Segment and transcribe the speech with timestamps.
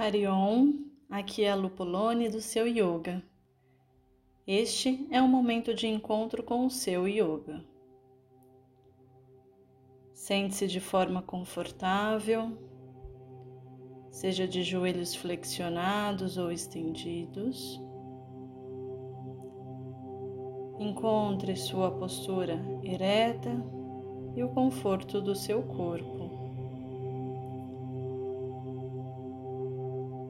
[0.00, 0.74] Harion,
[1.10, 3.20] aqui é a Lupolone do seu Yoga.
[4.46, 7.64] Este é um momento de encontro com o seu Yoga.
[10.14, 12.56] Sente-se de forma confortável,
[14.08, 17.82] seja de joelhos flexionados ou estendidos.
[20.78, 23.50] Encontre sua postura ereta
[24.36, 26.17] e o conforto do seu corpo.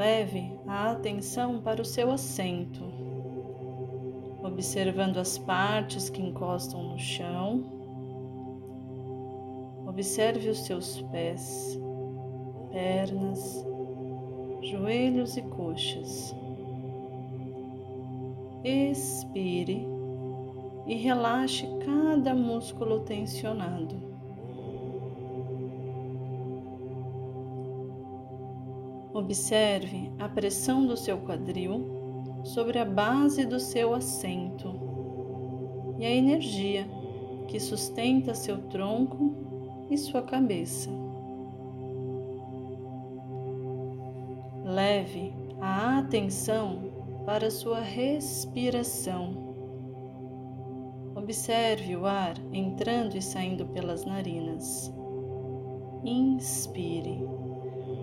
[0.00, 2.82] Leve a atenção para o seu assento,
[4.42, 7.62] observando as partes que encostam no chão.
[9.86, 11.78] Observe os seus pés,
[12.72, 13.62] pernas,
[14.62, 16.34] joelhos e coxas.
[18.64, 19.86] Expire
[20.86, 24.09] e relaxe cada músculo tensionado.
[29.30, 34.74] Observe a pressão do seu quadril sobre a base do seu assento
[36.00, 36.84] e a energia
[37.46, 40.90] que sustenta seu tronco e sua cabeça.
[44.64, 49.48] Leve a atenção para sua respiração
[51.14, 54.92] Observe o ar entrando e saindo pelas narinas.
[56.02, 57.20] Inspire,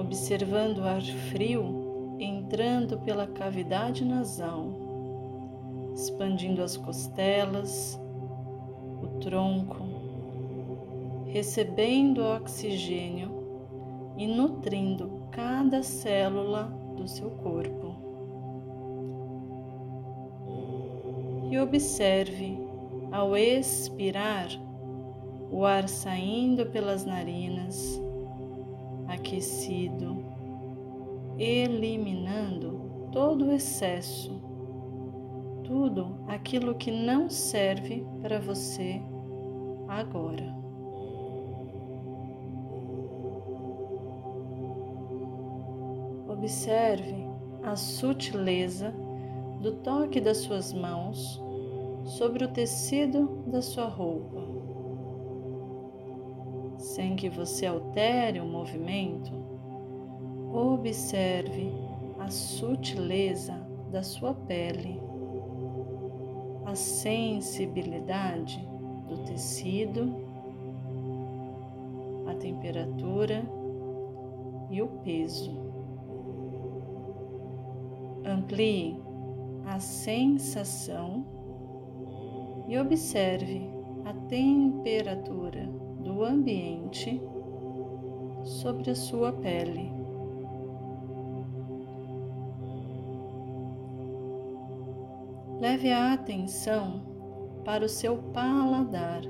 [0.00, 4.66] observando o ar frio entrando pela cavidade nasal,
[5.94, 8.00] expandindo as costelas,
[9.02, 9.84] o tronco,
[11.26, 13.30] recebendo oxigênio
[14.16, 16.64] e nutrindo cada célula
[16.96, 17.94] do seu corpo.
[21.50, 22.58] E observe
[23.12, 24.48] ao expirar,
[25.50, 28.00] o ar saindo pelas narinas,
[29.20, 30.24] aquecido,
[31.38, 34.40] eliminando todo o excesso,
[35.62, 39.00] tudo aquilo que não serve para você
[39.86, 40.58] agora.
[46.28, 47.26] Observe
[47.62, 48.94] a sutileza
[49.60, 51.40] do toque das suas mãos
[52.04, 54.59] sobre o tecido da sua roupa,
[56.94, 59.32] sem que você altere o movimento.
[60.52, 61.72] Observe
[62.18, 63.54] a sutileza
[63.92, 65.00] da sua pele,
[66.66, 68.58] a sensibilidade
[69.06, 70.12] do tecido,
[72.26, 73.44] a temperatura
[74.68, 75.56] e o peso.
[78.24, 79.00] Amplie
[79.64, 81.24] a sensação
[82.66, 83.70] e observe
[84.04, 87.20] a temperatura do ambiente
[88.42, 89.92] sobre a sua pele.
[95.60, 97.02] Leve a atenção
[97.64, 99.22] para o seu paladar,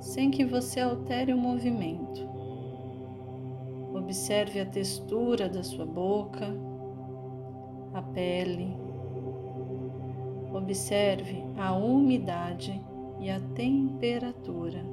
[0.00, 2.28] sem que você altere o movimento.
[3.94, 6.46] Observe a textura da sua boca,
[7.94, 8.76] a pele,
[10.54, 12.80] Observe a umidade
[13.18, 14.84] e a temperatura.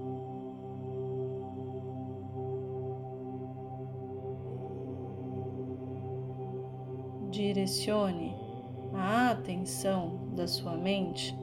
[7.41, 8.35] Direcione
[8.93, 11.35] a atenção da sua mente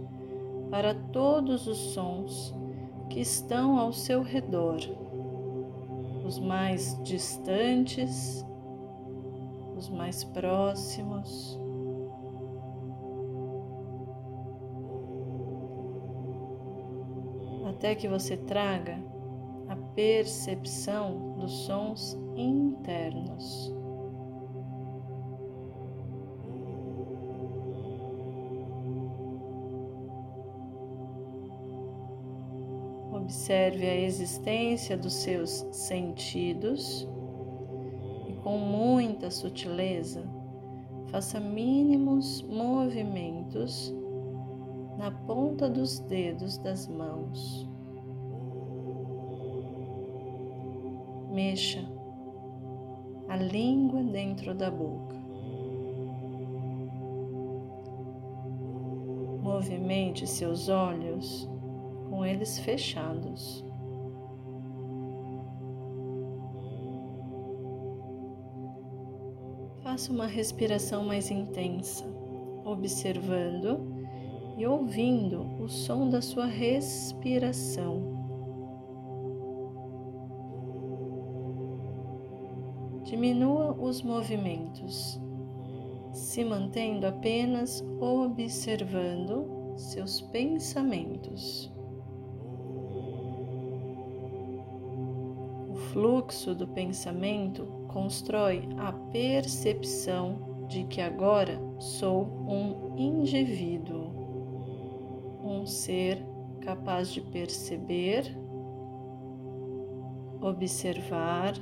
[0.71, 2.55] para todos os sons
[3.11, 4.79] que estão ao seu redor,
[6.25, 8.47] os mais distantes,
[9.77, 11.59] os mais próximos.
[17.69, 18.99] até que você traga
[19.69, 23.78] a percepção dos sons internos.
[33.49, 37.09] Observe a existência dos seus sentidos
[38.29, 40.23] e, com muita sutileza,
[41.06, 43.91] faça mínimos movimentos
[44.99, 47.67] na ponta dos dedos das mãos.
[51.33, 51.91] Mexa
[53.31, 55.17] a língua dentro da boca.
[59.43, 61.49] Movimente seus olhos
[62.19, 63.65] com eles fechados.
[69.85, 72.05] Faça uma respiração mais intensa,
[72.65, 73.94] observando
[74.56, 78.19] e ouvindo o som da sua respiração.
[83.05, 85.19] diminua os movimentos,
[86.12, 91.73] se mantendo apenas observando seus pensamentos.
[95.99, 104.12] Fluxo do pensamento constrói a percepção de que agora sou um indivíduo,
[105.43, 106.25] um ser
[106.61, 108.33] capaz de perceber,
[110.41, 111.55] observar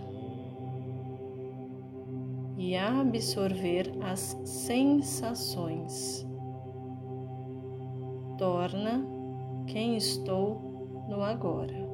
[2.58, 6.26] e absorver as sensações.
[8.36, 9.02] Torna
[9.66, 11.85] quem estou no agora.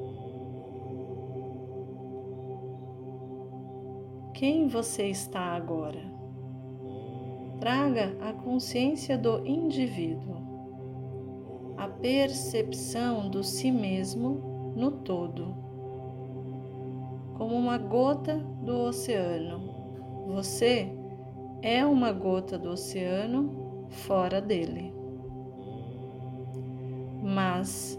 [4.43, 6.01] Quem você está agora?
[7.61, 10.35] Traga a consciência do indivíduo,
[11.77, 15.55] a percepção do si mesmo no todo,
[17.37, 19.61] como uma gota do oceano
[20.27, 20.93] você
[21.61, 24.93] é uma gota do oceano fora dele.
[27.23, 27.97] Mas,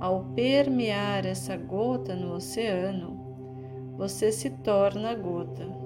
[0.00, 3.14] ao permear essa gota no oceano,
[3.96, 5.83] você se torna gota,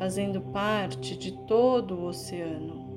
[0.00, 2.88] fazendo parte de todo o oceano,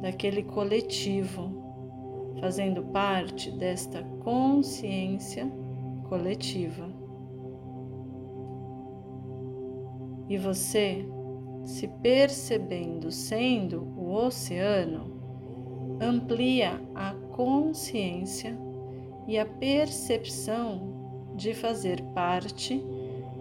[0.00, 5.50] daquele coletivo, fazendo parte desta consciência
[6.08, 7.02] coletiva.
[10.28, 11.06] e você,
[11.64, 15.20] se percebendo sendo o oceano,
[16.00, 18.58] amplia a consciência
[19.26, 22.82] e a percepção de fazer parte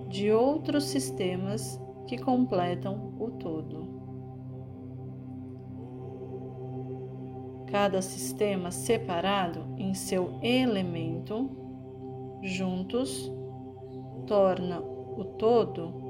[0.08, 4.04] de outros sistemas que completam o todo.
[7.68, 11.50] Cada sistema separado em seu elemento,
[12.42, 13.32] juntos,
[14.28, 16.04] torna o todo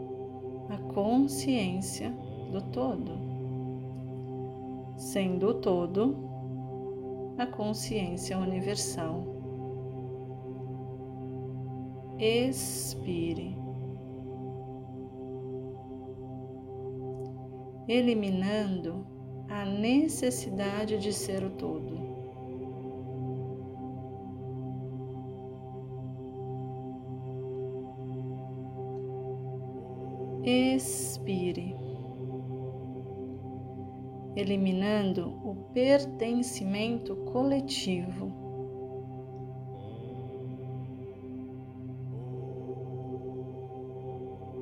[0.70, 2.12] a consciência
[2.52, 3.12] do todo,
[4.98, 6.16] sendo o todo
[7.38, 9.24] a consciência universal.
[12.20, 13.58] Expire,
[17.94, 19.06] eliminando
[19.48, 22.12] a necessidade de ser o todo.
[30.46, 31.74] expire,
[34.36, 38.34] eliminando o pertencimento coletivo.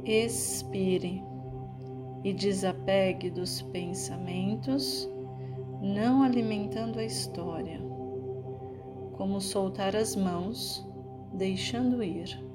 [0.05, 1.30] Expire
[2.23, 5.09] e desapegue dos pensamentos,
[5.81, 7.81] não alimentando a história,
[9.13, 10.87] como soltar as mãos,
[11.33, 12.51] deixando ir.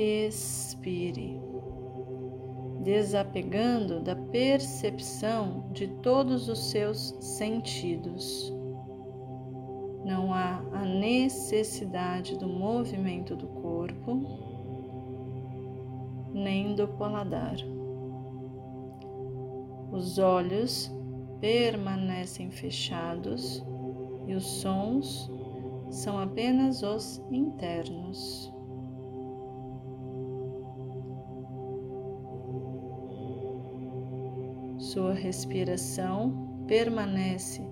[0.00, 1.40] expire,
[2.84, 8.52] desapegando da percepção de todos os seus sentidos.
[11.10, 14.20] Necessidade do movimento do corpo,
[16.34, 17.56] nem do paladar.
[19.90, 20.92] Os olhos
[21.40, 23.64] permanecem fechados
[24.26, 25.32] e os sons
[25.88, 28.52] são apenas os internos.
[34.76, 37.66] Sua respiração permanece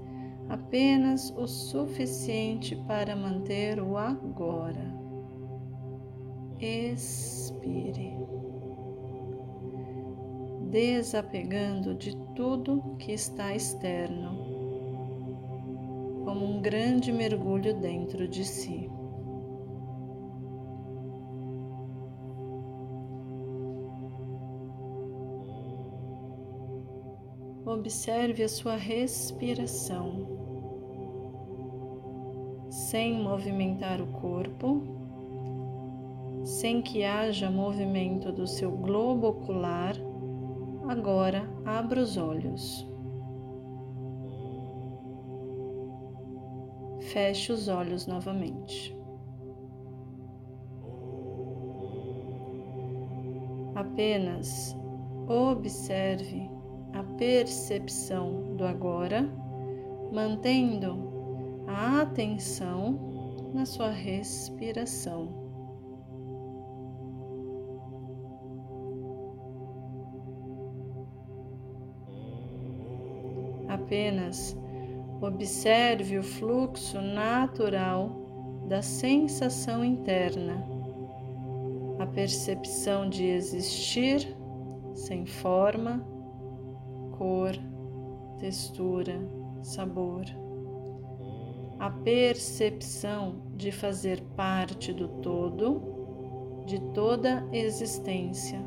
[0.48, 4.94] apenas o suficiente para manter o agora.
[6.58, 8.16] Expire,
[10.70, 14.36] desapegando de tudo que está externo,
[16.24, 18.90] como um grande mergulho dentro de si.
[27.66, 30.35] Observe a sua respiração,
[32.90, 34.80] sem movimentar o corpo,
[36.44, 39.96] sem que haja movimento do seu globo ocular.
[40.86, 42.88] Agora abra os olhos.
[47.00, 48.96] Feche os olhos novamente.
[53.74, 54.76] Apenas
[55.26, 56.48] observe
[56.92, 59.28] a percepção do agora,
[60.12, 61.05] mantendo
[61.76, 65.28] atenção na sua respiração.
[73.68, 74.56] Apenas
[75.20, 78.10] observe o fluxo natural
[78.68, 80.66] da sensação interna,
[81.98, 84.36] a percepção de existir
[84.94, 86.04] sem forma,
[87.18, 87.52] cor,
[88.38, 89.20] textura,
[89.62, 90.45] sabor.
[91.78, 98.58] A percepção de fazer parte do todo, de toda existência,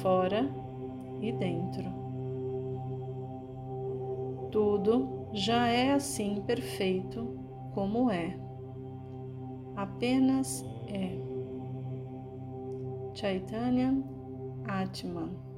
[0.00, 0.48] fora
[1.20, 1.84] e dentro.
[4.50, 7.38] Tudo já é assim perfeito
[7.72, 8.38] como é.
[9.76, 11.18] Apenas é.
[13.14, 13.96] Chaitanya
[14.66, 15.51] Atman.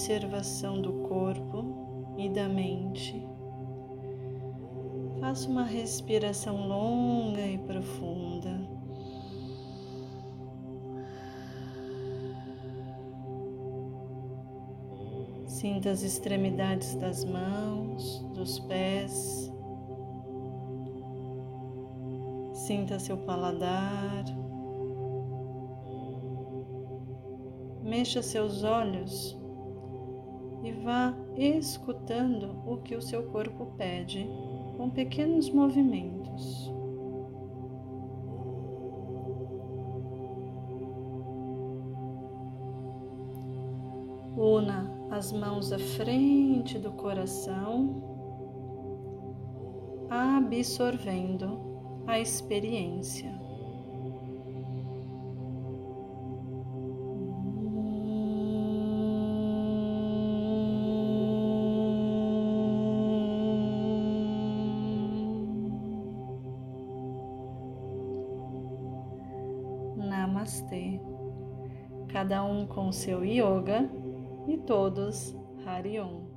[0.00, 3.22] Observação do corpo e da mente.
[5.20, 8.58] Faça uma respiração longa e profunda.
[15.44, 19.52] Sinta as extremidades das mãos, dos pés.
[22.54, 24.24] Sinta seu paladar.
[27.82, 29.39] Mexa seus olhos
[30.62, 34.28] e vá escutando o que o seu corpo pede
[34.76, 36.70] com pequenos movimentos.
[44.36, 48.02] Una as mãos à frente do coração,
[50.08, 53.39] absorvendo a experiência.
[72.20, 73.88] Cada um com seu yoga
[74.46, 75.34] e todos
[75.64, 76.29] Harion.